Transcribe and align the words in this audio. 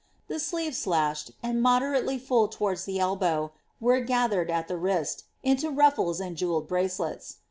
The 0.29 0.39
sleeves, 0.39 0.79
slashed, 0.79 1.29
and 1.43 1.61
moderately 1.61 2.17
full 2.17 2.47
towards 2.47 2.85
the 2.85 2.97
elbow, 2.99 3.51
were 3.79 3.99
gathered, 3.99 4.49
at 4.49 4.67
the 4.67 4.75
wrist, 4.77 5.25
into 5.43 5.69
ruffles 5.69 6.19
and 6.19 6.35
jewelled 6.35 6.67
bracelets. 6.67 7.37